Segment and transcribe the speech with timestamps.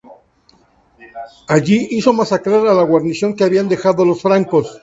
[1.47, 4.79] Allí, hizo masacrar a la guarnición que habían dejado los francos.